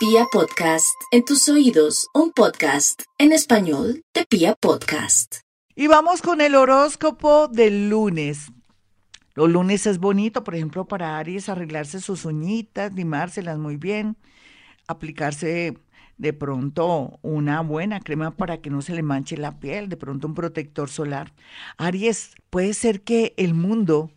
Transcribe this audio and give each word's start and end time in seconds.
Pia 0.00 0.24
Podcast, 0.32 0.98
en 1.10 1.26
tus 1.26 1.46
oídos, 1.50 2.08
un 2.14 2.32
podcast 2.32 3.02
en 3.18 3.32
español 3.32 4.02
de 4.14 4.24
Pia 4.24 4.54
Podcast. 4.54 5.40
Y 5.76 5.88
vamos 5.88 6.22
con 6.22 6.40
el 6.40 6.54
horóscopo 6.54 7.48
del 7.48 7.90
lunes. 7.90 8.50
Los 9.34 9.50
lunes 9.50 9.86
es 9.86 9.98
bonito, 9.98 10.42
por 10.42 10.54
ejemplo, 10.54 10.86
para 10.86 11.18
Aries 11.18 11.50
arreglarse 11.50 12.00
sus 12.00 12.24
uñitas, 12.24 12.94
limárselas 12.94 13.58
muy 13.58 13.76
bien, 13.76 14.16
aplicarse 14.86 15.76
de 16.16 16.32
pronto 16.32 17.18
una 17.20 17.60
buena 17.60 18.00
crema 18.00 18.30
para 18.30 18.62
que 18.62 18.70
no 18.70 18.80
se 18.80 18.94
le 18.94 19.02
manche 19.02 19.36
la 19.36 19.60
piel, 19.60 19.90
de 19.90 19.98
pronto 19.98 20.26
un 20.26 20.34
protector 20.34 20.88
solar. 20.88 21.34
Aries, 21.76 22.36
puede 22.48 22.72
ser 22.72 23.02
que 23.02 23.34
el 23.36 23.52
mundo 23.52 24.10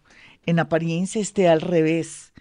en 0.46 0.60
apariencia 0.60 1.22
esté 1.22 1.50
al 1.50 1.60
revés, 1.60 2.33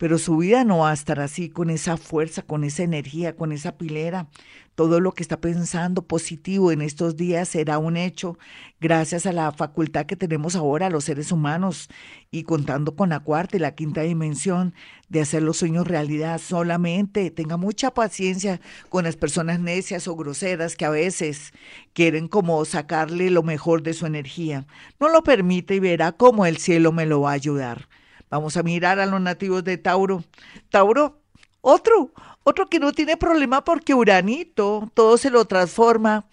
pero 0.00 0.16
su 0.16 0.38
vida 0.38 0.64
no 0.64 0.78
va 0.78 0.92
a 0.92 0.94
estar 0.94 1.20
así, 1.20 1.50
con 1.50 1.68
esa 1.68 1.98
fuerza, 1.98 2.40
con 2.40 2.64
esa 2.64 2.82
energía, 2.82 3.36
con 3.36 3.52
esa 3.52 3.76
pilera. 3.76 4.28
Todo 4.74 4.98
lo 4.98 5.12
que 5.12 5.22
está 5.22 5.42
pensando 5.42 6.00
positivo 6.00 6.72
en 6.72 6.80
estos 6.80 7.18
días 7.18 7.50
será 7.50 7.76
un 7.76 7.98
hecho 7.98 8.38
gracias 8.80 9.26
a 9.26 9.34
la 9.34 9.52
facultad 9.52 10.06
que 10.06 10.16
tenemos 10.16 10.56
ahora 10.56 10.88
los 10.88 11.04
seres 11.04 11.32
humanos 11.32 11.90
y 12.30 12.44
contando 12.44 12.96
con 12.96 13.10
la 13.10 13.20
cuarta 13.20 13.58
y 13.58 13.60
la 13.60 13.74
quinta 13.74 14.00
dimensión 14.00 14.72
de 15.10 15.20
hacer 15.20 15.42
los 15.42 15.58
sueños 15.58 15.86
realidad. 15.86 16.40
Solamente 16.40 17.30
tenga 17.30 17.58
mucha 17.58 17.92
paciencia 17.92 18.58
con 18.88 19.04
las 19.04 19.16
personas 19.16 19.60
necias 19.60 20.08
o 20.08 20.16
groseras 20.16 20.76
que 20.76 20.86
a 20.86 20.90
veces 20.90 21.52
quieren 21.92 22.26
como 22.26 22.64
sacarle 22.64 23.28
lo 23.28 23.42
mejor 23.42 23.82
de 23.82 23.92
su 23.92 24.06
energía. 24.06 24.66
No 24.98 25.10
lo 25.10 25.22
permite 25.22 25.74
y 25.74 25.78
verá 25.78 26.12
cómo 26.12 26.46
el 26.46 26.56
cielo 26.56 26.90
me 26.90 27.04
lo 27.04 27.20
va 27.20 27.32
a 27.32 27.34
ayudar. 27.34 27.86
Vamos 28.30 28.56
a 28.56 28.62
mirar 28.62 29.00
a 29.00 29.06
los 29.06 29.20
nativos 29.20 29.64
de 29.64 29.76
Tauro. 29.76 30.22
Tauro, 30.70 31.20
otro, 31.60 32.12
otro 32.44 32.68
que 32.68 32.78
no 32.78 32.92
tiene 32.92 33.16
problema 33.16 33.64
porque 33.64 33.94
Uranito 33.94 34.88
todo 34.94 35.18
se 35.18 35.30
lo 35.30 35.44
transforma 35.46 36.26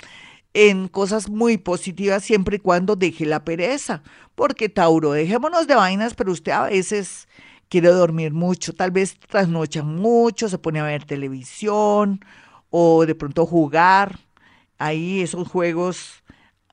en 0.54 0.88
cosas 0.88 1.30
muy 1.30 1.58
positivas 1.58 2.24
siempre 2.24 2.58
y 2.58 2.60
cuando 2.60 2.96
deje 2.96 3.26
la 3.26 3.44
pereza. 3.44 4.04
Porque 4.36 4.70
Tauro, 4.70 5.12
dejémonos 5.12 5.66
de 5.68 5.76
vainas, 5.76 6.14
pero 6.14 6.32
usted 6.32 6.52
a 6.52 6.64
veces 6.64 7.28
quiere 7.68 7.90
dormir 7.90 8.32
mucho, 8.32 8.74
tal 8.74 8.92
vez 8.92 9.18
trasnocha 9.20 9.84
mucho, 9.84 10.50
se 10.50 10.58
pone 10.58 10.80
a 10.80 10.84
ver 10.84 11.04
televisión 11.04 12.20
o 12.70 13.06
de 13.06 13.16
pronto 13.16 13.46
jugar. 13.46 14.20
Ahí 14.78 15.22
esos 15.22 15.48
juegos 15.48 16.24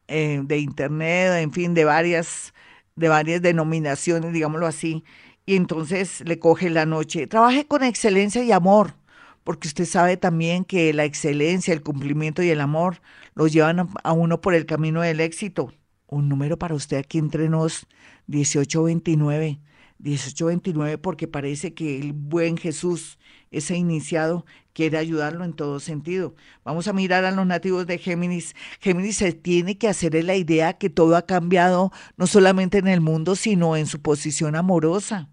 eh, 0.06 0.40
de 0.44 0.58
internet, 0.58 1.42
en 1.42 1.52
fin, 1.52 1.72
de 1.72 1.86
varias 1.86 2.52
de 2.96 3.08
varias 3.08 3.42
denominaciones, 3.42 4.32
digámoslo 4.32 4.66
así, 4.66 5.04
y 5.46 5.56
entonces 5.56 6.22
le 6.24 6.38
coge 6.38 6.70
la 6.70 6.86
noche. 6.86 7.26
Trabaje 7.26 7.66
con 7.66 7.82
excelencia 7.82 8.42
y 8.42 8.52
amor, 8.52 8.94
porque 9.44 9.68
usted 9.68 9.84
sabe 9.84 10.16
también 10.16 10.64
que 10.64 10.92
la 10.92 11.04
excelencia, 11.04 11.74
el 11.74 11.82
cumplimiento 11.82 12.42
y 12.42 12.50
el 12.50 12.60
amor 12.60 13.00
los 13.34 13.52
llevan 13.52 13.88
a 14.02 14.12
uno 14.12 14.40
por 14.40 14.54
el 14.54 14.66
camino 14.66 15.02
del 15.02 15.20
éxito. 15.20 15.72
Un 16.06 16.28
número 16.28 16.58
para 16.58 16.74
usted 16.74 16.98
aquí 16.98 17.18
entre 17.18 17.48
nos, 17.48 17.86
1829. 18.26 19.60
1829 19.98 20.98
porque 20.98 21.28
parece 21.28 21.74
que 21.74 21.98
el 21.98 22.12
buen 22.12 22.56
Jesús, 22.56 23.18
ese 23.50 23.76
iniciado, 23.76 24.44
quiere 24.72 24.98
ayudarlo 24.98 25.44
en 25.44 25.54
todo 25.54 25.80
sentido. 25.80 26.34
Vamos 26.64 26.88
a 26.88 26.92
mirar 26.92 27.24
a 27.24 27.30
los 27.30 27.46
nativos 27.46 27.86
de 27.86 27.98
Géminis. 27.98 28.54
Géminis 28.80 29.16
se 29.16 29.32
tiene 29.32 29.78
que 29.78 29.88
hacer 29.88 30.22
la 30.24 30.36
idea 30.36 30.74
que 30.74 30.90
todo 30.90 31.16
ha 31.16 31.26
cambiado, 31.26 31.92
no 32.16 32.26
solamente 32.26 32.78
en 32.78 32.88
el 32.88 33.00
mundo, 33.00 33.36
sino 33.36 33.76
en 33.76 33.86
su 33.86 34.00
posición 34.02 34.56
amorosa. 34.56 35.30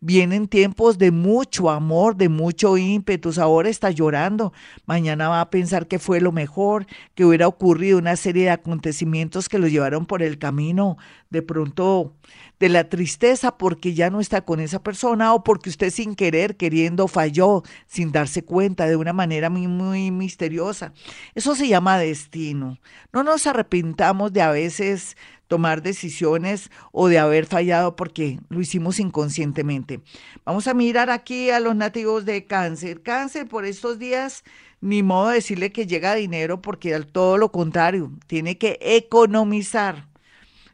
Vienen 0.00 0.48
tiempos 0.48 0.98
de 0.98 1.10
mucho 1.10 1.70
amor, 1.70 2.16
de 2.16 2.28
mucho 2.28 2.76
ímpetu. 2.76 3.30
Ahora 3.40 3.68
está 3.68 3.90
llorando. 3.90 4.52
Mañana 4.86 5.28
va 5.28 5.40
a 5.40 5.50
pensar 5.50 5.86
que 5.86 5.98
fue 5.98 6.20
lo 6.20 6.32
mejor, 6.32 6.86
que 7.14 7.24
hubiera 7.24 7.48
ocurrido 7.48 7.98
una 7.98 8.16
serie 8.16 8.44
de 8.44 8.50
acontecimientos 8.50 9.48
que 9.48 9.58
lo 9.58 9.68
llevaron 9.68 10.06
por 10.06 10.22
el 10.22 10.38
camino. 10.38 10.96
De 11.30 11.42
pronto 11.42 12.14
de 12.60 12.68
la 12.68 12.88
tristeza 12.88 13.56
porque 13.56 13.94
ya 13.94 14.10
no 14.10 14.20
está 14.20 14.42
con 14.42 14.60
esa 14.60 14.82
persona 14.82 15.32
o 15.32 15.42
porque 15.42 15.70
usted 15.70 15.90
sin 15.90 16.14
querer, 16.14 16.56
queriendo, 16.56 17.08
falló 17.08 17.62
sin 17.86 18.12
darse 18.12 18.44
cuenta 18.44 18.86
de 18.86 18.96
una 18.96 19.14
manera 19.14 19.48
muy, 19.48 19.66
muy 19.66 20.10
misteriosa. 20.10 20.92
Eso 21.34 21.54
se 21.54 21.68
llama 21.68 21.98
destino. 21.98 22.78
No 23.14 23.22
nos 23.22 23.46
arrepintamos 23.46 24.32
de 24.34 24.42
a 24.42 24.50
veces 24.50 25.16
tomar 25.50 25.82
decisiones 25.82 26.70
o 26.92 27.08
de 27.08 27.18
haber 27.18 27.44
fallado 27.44 27.96
porque 27.96 28.38
lo 28.50 28.60
hicimos 28.60 29.00
inconscientemente. 29.00 30.00
Vamos 30.44 30.68
a 30.68 30.74
mirar 30.74 31.10
aquí 31.10 31.50
a 31.50 31.58
los 31.58 31.74
nativos 31.74 32.24
de 32.24 32.46
cáncer. 32.46 33.02
Cáncer 33.02 33.48
por 33.48 33.64
estos 33.64 33.98
días, 33.98 34.44
ni 34.80 35.02
modo 35.02 35.30
de 35.30 35.34
decirle 35.34 35.72
que 35.72 35.88
llega 35.88 36.14
dinero 36.14 36.62
porque 36.62 36.94
al 36.94 37.08
todo 37.08 37.36
lo 37.36 37.50
contrario, 37.50 38.12
tiene 38.28 38.58
que 38.58 38.78
economizar 38.80 40.08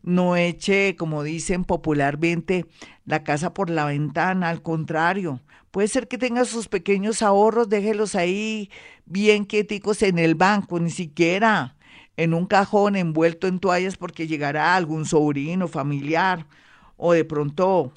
no 0.03 0.37
eche, 0.37 0.95
como 0.95 1.25
dicen 1.25 1.65
popularmente, 1.65 2.67
la 3.07 3.25
casa 3.25 3.53
por 3.55 3.71
la 3.71 3.87
ventana, 3.87 4.51
al 4.51 4.63
contrario, 4.63 5.41
puede 5.73 5.89
ser 5.89 6.07
que 6.07 6.17
tenga 6.17 6.45
sus 6.45 6.69
pequeños 6.69 7.23
ahorros, 7.23 7.69
déjelos 7.69 8.15
ahí 8.15 8.71
bien 9.05 9.45
quieticos 9.45 10.03
en 10.03 10.21
el 10.21 10.37
banco, 10.37 10.79
ni 10.79 10.91
siquiera 10.91 11.75
en 12.17 12.35
un 12.35 12.47
cajón 12.47 12.97
envuelto 12.97 13.47
en 13.47 13.61
toallas 13.61 13.97
porque 13.97 14.27
llegará 14.27 14.75
algún 14.77 15.05
sobrino, 15.07 15.69
familiar 15.69 16.47
o 16.97 17.13
de 17.13 17.25
pronto 17.25 17.93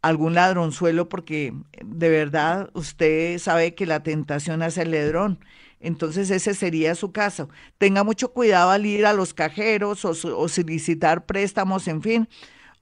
algún 0.00 0.34
ladronzuelo 0.34 1.08
porque 1.08 1.54
de 1.84 2.08
verdad 2.08 2.70
usted 2.74 3.38
sabe 3.38 3.74
que 3.74 3.86
la 3.86 4.02
tentación 4.02 4.62
hace 4.62 4.82
el 4.82 4.90
ladrón 4.90 5.38
entonces 5.82 6.30
ese 6.30 6.54
sería 6.54 6.94
su 6.94 7.12
caso. 7.12 7.48
Tenga 7.76 8.04
mucho 8.04 8.32
cuidado 8.32 8.70
al 8.70 8.86
ir 8.86 9.04
a 9.04 9.12
los 9.12 9.34
cajeros 9.34 10.04
o, 10.04 10.14
solicitar 10.14 11.26
préstamos, 11.26 11.88
en 11.88 12.02
fin. 12.02 12.28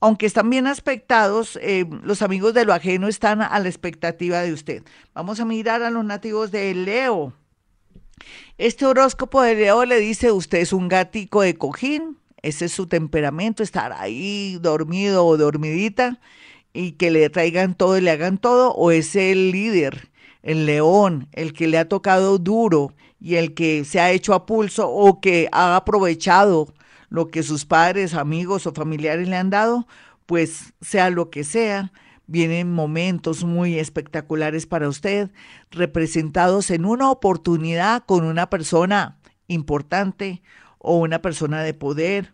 Aunque 0.00 0.26
están 0.26 0.48
bien 0.48 0.66
aspectados, 0.66 1.58
eh, 1.62 1.86
los 2.02 2.22
amigos 2.22 2.54
de 2.54 2.64
lo 2.64 2.72
ajeno 2.72 3.08
están 3.08 3.42
a 3.42 3.58
la 3.58 3.68
expectativa 3.68 4.40
de 4.40 4.52
usted. 4.52 4.82
Vamos 5.14 5.40
a 5.40 5.44
mirar 5.44 5.82
a 5.82 5.90
los 5.90 6.04
nativos 6.04 6.50
de 6.50 6.74
Leo. 6.74 7.34
Este 8.58 8.86
horóscopo 8.86 9.42
de 9.42 9.54
Leo 9.54 9.84
le 9.84 9.98
dice, 10.00 10.32
usted 10.32 10.58
es 10.58 10.72
un 10.72 10.88
gatico 10.88 11.42
de 11.42 11.54
cojín, 11.54 12.18
ese 12.42 12.66
es 12.66 12.72
su 12.72 12.86
temperamento, 12.86 13.62
estar 13.62 13.92
ahí 13.92 14.58
dormido 14.60 15.26
o 15.26 15.36
dormidita 15.36 16.18
y 16.72 16.92
que 16.92 17.10
le 17.10 17.28
traigan 17.30 17.74
todo 17.74 17.98
y 17.98 18.00
le 18.00 18.10
hagan 18.10 18.38
todo, 18.38 18.72
o 18.72 18.90
es 18.90 19.16
el 19.16 19.50
líder 19.50 20.10
el 20.42 20.66
león, 20.66 21.28
el 21.32 21.52
que 21.52 21.68
le 21.68 21.78
ha 21.78 21.88
tocado 21.88 22.38
duro 22.38 22.94
y 23.20 23.36
el 23.36 23.54
que 23.54 23.84
se 23.84 24.00
ha 24.00 24.10
hecho 24.10 24.34
a 24.34 24.46
pulso 24.46 24.88
o 24.88 25.20
que 25.20 25.48
ha 25.52 25.76
aprovechado 25.76 26.72
lo 27.08 27.28
que 27.28 27.42
sus 27.42 27.66
padres, 27.66 28.14
amigos 28.14 28.66
o 28.66 28.72
familiares 28.72 29.28
le 29.28 29.36
han 29.36 29.50
dado, 29.50 29.86
pues 30.26 30.72
sea 30.80 31.10
lo 31.10 31.30
que 31.30 31.44
sea, 31.44 31.92
vienen 32.30 32.72
momentos 32.72 33.44
muy 33.44 33.78
espectaculares 33.78 34.66
para 34.66 34.88
usted, 34.88 35.30
representados 35.70 36.70
en 36.70 36.84
una 36.84 37.10
oportunidad 37.10 38.04
con 38.06 38.24
una 38.24 38.48
persona 38.48 39.18
importante 39.48 40.42
o 40.78 40.96
una 40.96 41.20
persona 41.20 41.62
de 41.62 41.74
poder 41.74 42.32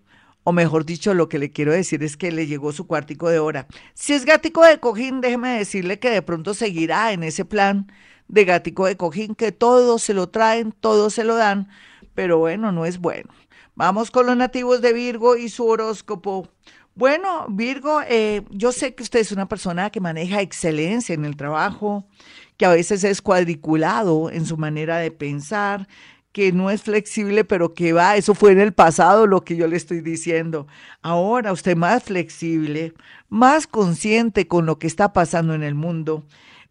o 0.49 0.53
mejor 0.53 0.87
dicho, 0.87 1.13
lo 1.13 1.29
que 1.29 1.41
le 1.41 1.51
quiero 1.51 1.73
decir 1.73 2.05
es 2.05 2.17
que 2.17 2.31
le 2.31 2.47
llegó 2.47 2.71
su 2.71 2.87
cuartico 2.87 3.29
de 3.29 3.41
hora. 3.41 3.67
Si 3.95 4.13
es 4.13 4.25
gatico 4.25 4.65
de 4.65 4.79
cojín, 4.79 5.21
déjeme 5.21 5.59
decirle 5.59 5.99
que 5.99 6.09
de 6.09 6.23
pronto 6.23 6.55
seguirá 6.55 7.11
en 7.11 7.25
ese 7.25 7.45
plan 7.45 7.91
de 8.29 8.45
gatico 8.45 8.87
de 8.87 8.97
cojín, 8.97 9.35
que 9.35 9.51
todo 9.51 9.99
se 9.99 10.15
lo 10.15 10.29
traen, 10.29 10.71
todo 10.71 11.11
se 11.11 11.25
lo 11.25 11.35
dan, 11.35 11.69
pero 12.15 12.39
bueno, 12.39 12.71
no 12.71 12.87
es 12.87 12.99
bueno. 12.99 13.29
Vamos 13.75 14.13
con 14.13 14.27
los 14.27 14.37
nativos 14.37 14.83
de 14.83 14.93
Virgo 14.93 15.37
y 15.37 15.49
su 15.49 15.67
horóscopo. 15.67 16.49
Bueno, 16.97 17.45
Virgo, 17.51 18.01
eh, 18.09 18.43
yo 18.49 18.73
sé 18.73 18.95
que 18.95 19.03
usted 19.03 19.21
es 19.21 19.31
una 19.31 19.47
persona 19.47 19.91
que 19.91 20.01
maneja 20.01 20.41
excelencia 20.41 21.15
en 21.15 21.27
el 21.27 21.37
trabajo, 21.37 22.09
que 22.57 22.65
a 22.65 22.71
veces 22.71 23.05
es 23.05 23.21
cuadriculado 23.21 24.31
en 24.31 24.47
su 24.47 24.57
manera 24.57 24.97
de 24.97 25.11
pensar, 25.11 25.89
que 26.33 26.53
no 26.53 26.71
es 26.71 26.83
flexible, 26.83 27.45
pero 27.45 27.75
que 27.75 27.93
va, 27.93 28.17
eso 28.17 28.35
fue 28.35 28.53
en 28.53 28.61
el 28.61 28.73
pasado 28.73 29.27
lo 29.27 29.45
que 29.45 29.57
yo 29.57 29.67
le 29.69 29.77
estoy 29.77 30.01
diciendo. 30.01 30.69
Ahora 31.03 31.53
usted 31.53 31.77
más 31.77 32.03
flexible, 32.03 32.95
más 33.29 33.67
consciente 33.67 34.49
con 34.49 34.65
lo 34.65 34.79
que 34.79 34.87
está 34.87 35.13
pasando 35.13 35.53
en 35.53 35.63
el 35.65 35.75
mundo, 35.75 36.25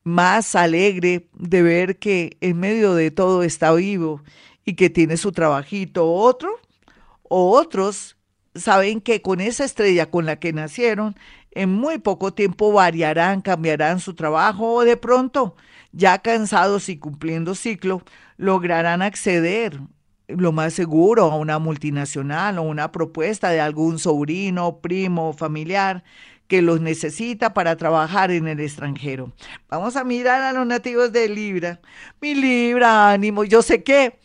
más 0.04 0.56
alegre 0.56 1.30
de 1.34 1.62
ver 1.62 2.00
que 2.00 2.38
en 2.42 2.60
medio 2.60 2.96
de 2.96 3.12
todo 3.12 3.44
está 3.44 3.74
vivo 3.74 4.24
y 4.66 4.74
que 4.74 4.90
tiene 4.90 5.18
su 5.18 5.32
trabajito. 5.32 6.12
Otro 6.12 6.50
o 7.22 7.52
otros 7.52 8.15
saben 8.56 9.02
que 9.02 9.22
con 9.22 9.42
esa 9.42 9.66
estrella 9.66 10.10
con 10.10 10.26
la 10.26 10.38
que 10.38 10.54
nacieron, 10.54 11.16
en 11.52 11.72
muy 11.72 12.00
poco 12.00 12.34
tiempo 12.34 12.72
variarán, 12.72 13.42
cambiarán 13.42 14.00
su 14.00 14.14
trabajo 14.16 14.74
o 14.74 14.86
de 14.86 14.98
pronto, 14.98 15.56
ya 15.92 16.20
cansados 16.20 16.90
y 16.90 16.98
cumpliendo 16.98 17.56
ciclo, 17.56 18.02
lograrán 18.38 19.02
acceder 19.02 19.80
lo 20.28 20.52
más 20.52 20.74
seguro 20.74 21.32
a 21.32 21.38
una 21.38 21.60
multinacional 21.60 22.58
o 22.58 22.64
una 22.64 22.92
propuesta 22.92 23.50
de 23.50 23.62
algún 23.62 24.00
sobrino, 24.00 24.80
primo, 24.80 25.34
familiar 25.34 26.04
que 26.48 26.62
los 26.62 26.82
necesita 26.82 27.54
para 27.54 27.76
trabajar 27.76 28.32
en 28.32 28.48
el 28.48 28.60
extranjero. 28.60 29.32
Vamos 29.70 29.96
a 29.96 30.04
mirar 30.04 30.42
a 30.42 30.54
los 30.54 30.66
nativos 30.66 31.12
de 31.12 31.28
Libra. 31.30 31.80
Mi 32.22 32.36
Libra, 32.36 33.12
ánimo, 33.12 33.44
yo 33.44 33.62
sé 33.62 33.84
que 33.84 34.20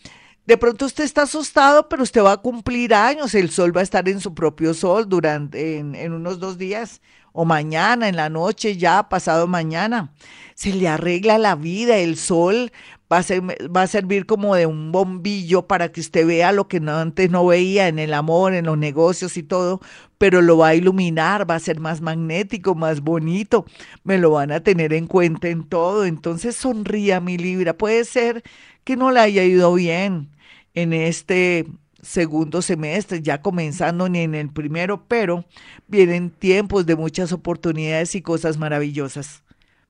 de 0.51 0.59
pronto 0.59 0.85
usted 0.85 1.05
está 1.05 1.23
asustado, 1.23 1.89
pero 1.89 2.03
usted 2.03 2.25
va 2.25 2.33
a 2.33 2.37
cumplir 2.39 2.93
años. 2.93 3.37
El 3.37 3.51
sol 3.51 3.75
va 3.75 3.83
a 3.83 3.85
estar 3.85 4.09
en 4.09 4.19
su 4.19 4.35
propio 4.35 4.75
sol 4.75 5.09
durante 5.09 5.79
en, 5.79 6.13
unos 6.13 6.41
dos 6.41 6.59
días 6.59 7.01
o 7.33 7.45
mañana, 7.45 8.09
en 8.09 8.17
la 8.17 8.29
noche, 8.31 8.77
ya 8.77 9.09
pasado 9.09 9.47
mañana. 9.47 10.13
Se 10.57 10.73
le 10.73 10.89
arregla 10.89 11.39
la 11.39 11.55
vida, 11.55 11.99
el 11.99 12.17
sol 12.17 12.73
va 13.13 13.19
a, 13.19 13.23
ser, 13.23 13.43
va 13.45 13.83
a 13.83 13.87
servir 13.87 14.27
como 14.27 14.57
de 14.57 14.67
un 14.67 14.91
bombillo 14.91 15.69
para 15.69 15.93
que 15.93 16.01
usted 16.01 16.27
vea 16.27 16.51
lo 16.51 16.67
que 16.67 16.81
no, 16.81 16.97
antes 16.97 17.31
no 17.31 17.47
veía 17.47 17.87
en 17.87 18.01
el 18.01 18.13
amor, 18.13 18.53
en 18.53 18.67
los 18.67 18.77
negocios 18.77 19.37
y 19.37 19.45
todo, 19.45 19.81
pero 20.19 20.43
lo 20.43 20.59
va 20.59 20.69
a 20.69 20.75
iluminar, 20.75 21.49
va 21.49 21.55
a 21.55 21.61
ser 21.61 21.79
más 21.79 22.01
magnético, 22.01 22.75
más 22.75 23.03
bonito, 23.03 23.67
me 24.03 24.19
lo 24.19 24.33
van 24.33 24.51
a 24.51 24.65
tener 24.65 24.95
en 24.95 25.07
cuenta 25.07 25.47
en 25.47 25.63
todo. 25.63 26.07
Entonces 26.07 26.57
sonría 26.57 27.21
mi 27.21 27.39
Libra, 27.39 27.79
puede 27.79 28.05
ser 28.05 28.43
que 28.83 28.97
no 28.97 29.13
le 29.13 29.21
haya 29.21 29.45
ido 29.45 29.75
bien 29.75 30.29
en 30.75 30.93
este 30.93 31.67
segundo 32.03 32.63
semestre, 32.63 33.23
ya 33.23 33.43
comenzando 33.43 34.09
ni 34.09 34.21
en 34.21 34.35
el 34.35 34.51
primero, 34.51 35.05
pero 35.07 35.45
vienen 35.87 36.31
tiempos 36.31 36.87
de 36.87 36.97
muchas 36.97 37.33
oportunidades 37.33 38.15
y 38.15 38.23
cosas 38.23 38.59
maravillosas. 38.59 39.43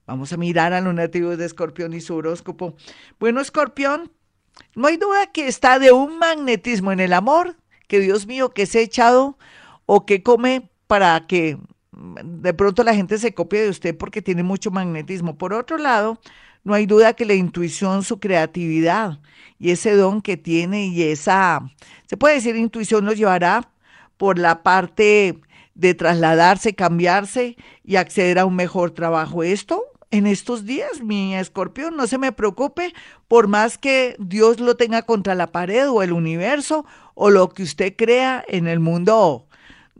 Vamos 0.07 0.33
a 0.33 0.37
mirar 0.37 0.73
a 0.73 0.81
los 0.81 0.93
nativos 0.93 1.39
de 1.39 1.47
Escorpión 1.47 1.93
y 1.93 2.01
su 2.01 2.17
horóscopo. 2.17 2.75
Bueno, 3.21 3.41
Escorpión, 3.41 4.11
no 4.75 4.89
hay 4.89 4.97
duda 4.97 5.29
que 5.33 5.47
está 5.47 5.79
de 5.79 5.93
un 5.93 6.19
magnetismo 6.19 6.91
en 6.91 7.01
el 7.01 7.13
amor, 7.13 7.57
que 7.87 8.01
Dios 8.01 8.27
mío, 8.27 8.51
que 8.51 8.67
se 8.67 8.81
ha 8.81 8.83
echado 8.83 9.39
o 9.87 10.07
que 10.07 10.23
come 10.23 10.71
para 10.87 11.27
que 11.27 11.59
de 11.93 12.55
pronto 12.55 12.83
la 12.83 12.95
gente 12.95 13.19
se 13.19 13.35
copie 13.35 13.63
de 13.63 13.69
usted 13.69 13.97
porque 13.97 14.23
tiene 14.23 14.43
mucho 14.43 14.71
magnetismo. 14.71 15.37
Por 15.37 15.53
otro 15.53 15.79
lado, 15.79 16.21
no 16.65 16.75
hay 16.75 16.87
duda 16.87 17.15
que 17.15 17.25
la 17.25 17.35
intuición, 17.35 18.03
su 18.03 18.21
creatividad 18.21 19.19
y 19.59 19.71
ese 19.71 19.95
don 19.95 20.23
que 20.23 20.37
tiene 20.37 20.87
y 20.87 21.03
esa, 21.03 21.61
se 22.07 22.17
puede 22.17 22.35
decir, 22.37 22.57
intuición 22.57 23.05
nos 23.05 23.17
llevará 23.17 23.71
por 24.17 24.39
la 24.39 24.63
parte 24.63 25.39
de 25.75 25.95
trasladarse, 25.95 26.75
cambiarse 26.75 27.57
y 27.85 27.97
acceder 27.97 28.39
a 28.39 28.45
un 28.45 28.57
mejor 28.57 28.91
trabajo. 28.91 29.43
Esto 29.43 29.85
en 30.11 30.27
estos 30.27 30.65
días, 30.65 31.03
mi 31.03 31.37
escorpión, 31.37 31.97
no 31.97 32.07
se 32.07 32.19
me 32.19 32.33
preocupe, 32.33 32.93
por 33.29 33.47
más 33.47 33.79
que 33.79 34.17
Dios 34.19 34.59
lo 34.59 34.77
tenga 34.77 35.03
contra 35.03 35.35
la 35.35 35.53
pared 35.53 35.89
o 35.89 36.03
el 36.03 36.13
universo 36.13 36.85
o 37.15 37.31
lo 37.31 37.49
que 37.51 37.63
usted 37.63 37.95
crea 37.97 38.45
en 38.49 38.67
el 38.67 38.81
mundo 38.81 39.47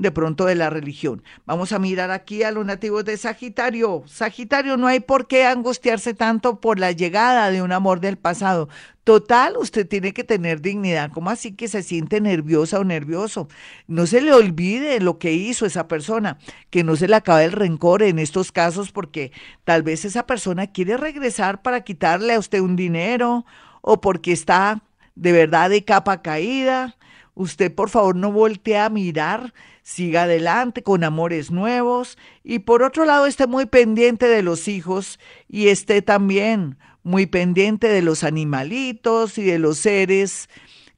de 0.01 0.11
pronto 0.11 0.47
de 0.47 0.55
la 0.55 0.71
religión. 0.71 1.23
Vamos 1.45 1.73
a 1.73 1.79
mirar 1.79 2.11
aquí 2.11 2.43
a 2.43 2.51
los 2.51 2.65
nativos 2.65 3.05
de 3.05 3.19
Sagitario. 3.19 4.03
Sagitario, 4.07 4.79
no 4.79 4.87
hay 4.87 5.01
por 5.01 5.27
qué 5.27 5.45
angustiarse 5.45 6.15
tanto 6.15 6.59
por 6.59 6.79
la 6.79 6.91
llegada 6.91 7.51
de 7.51 7.61
un 7.61 7.71
amor 7.71 8.01
del 8.01 8.17
pasado. 8.17 8.71
Total, 9.05 9.59
usted 9.59 9.87
tiene 9.87 10.15
que 10.15 10.25
tener 10.25 10.63
dignidad. 10.63 11.11
¿Cómo 11.13 11.29
así 11.29 11.53
que 11.53 11.69
se 11.69 11.83
siente 11.83 12.19
nerviosa 12.23 12.81
o 12.81 12.85
nervioso? 12.85 13.49
No 13.89 14.07
se 14.07 14.23
le 14.23 14.33
olvide 14.33 15.01
lo 15.01 15.19
que 15.19 15.35
hizo 15.35 15.67
esa 15.67 15.87
persona, 15.87 16.39
que 16.71 16.83
no 16.83 16.97
se 16.97 17.07
le 17.07 17.17
acabe 17.17 17.45
el 17.45 17.53
rencor 17.53 18.03
en 18.03 18.19
estos 18.19 18.53
casos 18.53 18.93
porque 18.93 19.33
tal 19.65 19.83
vez 19.83 20.07
esa 20.07 20.27
persona 20.27 20.69
quiere 20.69 20.97
regresar 20.97 21.61
para 21.61 21.83
quitarle 21.83 22.33
a 22.33 22.39
usted 22.39 22.61
un 22.61 22.75
dinero 22.75 23.45
o 23.83 24.01
porque 24.01 24.33
está 24.33 24.83
de 25.15 25.33
verdad 25.33 25.69
de 25.69 25.85
capa 25.85 26.23
caída. 26.23 26.97
Usted 27.35 27.75
por 27.75 27.91
favor 27.91 28.17
no 28.17 28.33
voltee 28.33 28.79
a 28.79 28.91
mirar 28.91 29.53
siga 29.83 30.23
adelante 30.23 30.83
con 30.83 31.05
amores 31.05 31.51
nuevos 31.51 32.19
y 32.45 32.61
por 32.61 32.83
otro 32.83 33.05
lado 33.05 33.27
esté 33.27 33.47
muy 33.47 33.67
pendiente 33.67 34.29
de 34.29 34.43
los 34.43 34.69
hijos 34.69 35.19
y 35.49 35.69
esté 35.69 36.03
también 36.03 36.79
muy 37.03 37.27
pendiente 37.27 37.89
de 37.89 38.03
los 38.03 38.23
animalitos 38.25 39.39
y 39.39 39.43
de 39.43 39.59
los 39.59 39.79
seres 39.79 40.49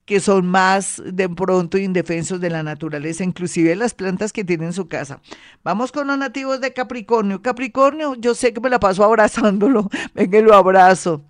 que 0.05 0.20
son 0.20 0.46
más 0.46 1.00
de 1.06 1.29
pronto 1.29 1.79
indefensos 1.79 2.40
de 2.40 2.50
la 2.50 2.64
naturaleza, 2.64 3.23
inclusive 3.23 3.76
las 3.76 3.94
plantas 3.94 4.32
que 4.32 4.44
tiene 4.44 4.67
en 4.67 4.73
su 4.73 4.88
casa. 4.88 5.20
Vamos 5.62 5.93
con 5.93 6.08
los 6.08 6.19
nativos 6.19 6.61
de 6.61 6.73
Capricornio. 6.73 7.40
Capricornio, 7.40 8.17
yo 8.17 8.35
sé 8.35 8.52
que 8.52 8.61
me 8.61 8.69
la 8.69 8.81
paso 8.81 9.05
abrazándolo, 9.05 9.88
venga 10.14 10.40
lo 10.40 10.55
abrazo. 10.55 11.25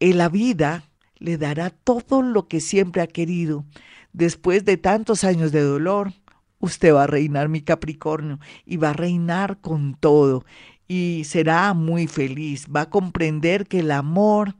En 0.00 0.16
la 0.18 0.30
vida 0.30 0.84
le 1.18 1.36
dará 1.36 1.70
todo 1.70 2.22
lo 2.22 2.48
que 2.48 2.60
siempre 2.60 3.02
ha 3.02 3.06
querido, 3.06 3.66
después 4.12 4.64
de 4.64 4.76
tantos 4.76 5.24
años 5.24 5.52
de 5.52 5.62
dolor, 5.62 6.12
usted 6.58 6.94
va 6.94 7.04
a 7.04 7.08
reinar 7.08 7.48
mi 7.48 7.60
Capricornio 7.60 8.38
y 8.64 8.76
va 8.76 8.90
a 8.90 8.94
reinar 8.94 9.58
con 9.60 9.94
todo 9.94 10.44
y 10.88 11.24
será 11.24 11.74
muy 11.74 12.06
feliz. 12.06 12.66
Va 12.74 12.82
a 12.82 12.90
comprender 12.90 13.66
que 13.66 13.80
el 13.80 13.90
amor 13.90 14.54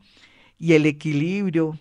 y 0.59 0.73
el 0.73 0.87
equilibrio 0.87 1.79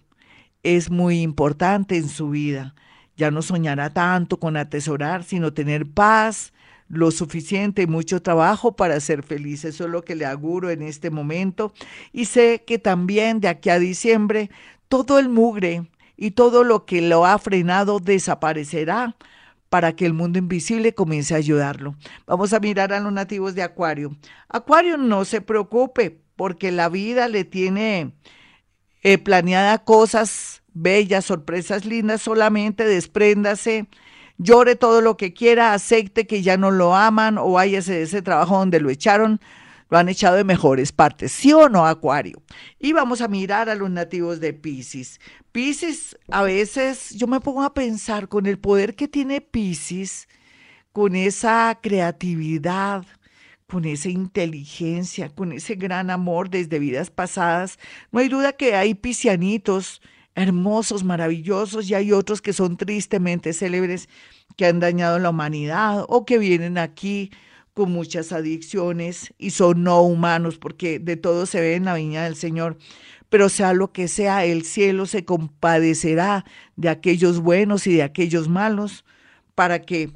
es 0.64 0.90
muy 0.90 1.22
importante 1.22 1.98
en 1.98 2.10
su 2.10 2.30
vida. 2.30 2.76
Ya 3.16 3.32
no 3.32 3.42
soñará 3.42 3.92
tanto 3.92 4.40
con 4.40 4.58
atesorar, 4.58 5.24
sino 5.24 5.54
tener 5.54 5.86
paz, 5.86 6.54
lo 6.88 7.12
suficiente 7.12 7.84
y 7.84 7.88
mucho 7.88 8.22
trabajo 8.22 8.76
para 8.76 9.00
ser 9.00 9.24
feliz. 9.24 9.64
Eso 9.64 9.86
es 9.86 9.90
lo 9.90 10.04
que 10.04 10.16
le 10.16 10.26
auguro 10.26 10.70
en 10.70 10.82
este 10.82 11.10
momento. 11.10 11.74
Y 12.12 12.26
sé 12.26 12.64
que 12.68 12.78
también 12.78 13.40
de 13.40 13.48
aquí 13.48 13.70
a 13.70 13.80
diciembre 13.80 14.50
todo 14.90 15.18
el 15.20 15.30
mugre 15.30 15.88
y 16.22 16.32
todo 16.32 16.64
lo 16.64 16.86
que 16.86 17.02
lo 17.02 17.26
ha 17.26 17.40
frenado 17.40 18.00
desaparecerá 18.00 19.16
para 19.70 19.96
que 19.96 20.06
el 20.06 20.14
mundo 20.14 20.38
invisible 20.38 20.94
comience 20.94 21.34
a 21.34 21.38
ayudarlo. 21.38 21.96
Vamos 22.28 22.54
a 22.54 22.60
mirar 22.60 22.94
a 22.94 23.00
los 23.00 23.12
nativos 23.12 23.56
de 23.56 23.64
Acuario. 23.64 24.16
Acuario, 24.48 24.98
no 24.98 25.26
se 25.26 25.42
preocupe, 25.42 26.22
porque 26.36 26.72
la 26.72 26.90
vida 26.90 27.28
le 27.28 27.44
tiene 27.44 28.14
eh, 29.02 29.18
planeada 29.18 29.80
cosas 29.80 30.62
bellas, 30.74 31.26
sorpresas 31.26 31.86
lindas, 31.86 32.22
solamente 32.22 32.86
despréndase, 32.86 33.88
llore 34.38 34.76
todo 34.76 35.02
lo 35.02 35.18
que 35.18 35.34
quiera, 35.34 35.74
acepte 35.74 36.28
que 36.28 36.44
ya 36.44 36.56
no 36.56 36.70
lo 36.70 36.96
aman 36.96 37.40
o 37.40 37.54
váyase 37.54 37.94
de 37.94 38.04
ese 38.04 38.22
trabajo 38.22 38.60
donde 38.60 38.80
lo 38.80 38.92
echaron, 38.92 39.42
lo 39.92 39.98
han 39.98 40.08
echado 40.08 40.38
de 40.38 40.46
mejores 40.46 40.94
partes, 40.94 41.34
¿sí 41.34 41.52
o 41.52 41.68
no, 41.68 41.86
Acuario? 41.86 42.42
Y 42.80 42.94
vamos 42.94 43.20
a 43.20 43.28
mirar 43.28 43.70
a 43.70 43.76
los 43.76 43.92
nativos 43.92 44.40
de 44.40 44.54
Pisces. 44.54 45.20
Pisces, 45.52 46.18
a 46.30 46.44
veces 46.44 47.10
yo 47.12 47.28
me 47.28 47.42
pongo 47.42 47.62
a 47.62 47.74
pensar 47.74 48.30
con 48.30 48.46
el 48.46 48.58
poder 48.58 48.96
que 48.96 49.10
tiene 49.10 49.42
Pisces, 49.42 50.30
con 50.94 51.14
esa 51.18 51.78
creatividad, 51.84 53.06
con 53.68 53.84
esa 53.84 54.08
inteligencia, 54.08 55.28
con 55.28 55.52
ese 55.52 55.76
gran 55.76 56.10
amor 56.10 56.50
desde 56.50 56.80
vidas 56.80 57.12
pasadas. 57.12 57.78
No 58.14 58.22
hay 58.22 58.30
duda 58.30 58.54
que 58.54 58.76
hay 58.76 58.96
piscianitos 58.96 60.02
hermosos, 60.36 61.04
maravillosos, 61.04 61.90
y 61.90 61.96
hay 61.96 62.14
otros 62.14 62.42
que 62.42 62.54
son 62.54 62.78
tristemente 62.78 63.52
célebres, 63.52 64.08
que 64.56 64.68
han 64.68 64.80
dañado 64.80 65.20
la 65.20 65.32
humanidad 65.32 66.06
o 66.08 66.26
que 66.26 66.38
vienen 66.38 66.78
aquí 66.78 67.30
con 67.74 67.92
muchas 67.92 68.32
adicciones 68.32 69.34
y 69.38 69.52
son 69.52 69.84
no 69.84 70.02
humanos, 70.02 70.58
porque 70.58 71.00
de 71.00 71.18
todo 71.18 71.46
se 71.46 71.62
ve 71.62 71.76
en 71.76 71.86
la 71.86 71.96
viña 71.96 72.24
del 72.24 72.36
Señor. 72.36 72.78
Pero 73.30 73.48
sea 73.48 73.74
lo 73.74 73.94
que 73.94 74.08
sea, 74.08 74.46
el 74.46 74.66
cielo 74.66 75.06
se 75.06 75.24
compadecerá 75.24 76.46
de 76.76 76.90
aquellos 76.90 77.40
buenos 77.40 77.88
y 77.88 77.94
de 77.94 78.04
aquellos 78.04 78.50
malos 78.50 79.06
para 79.56 79.82
que 79.82 80.12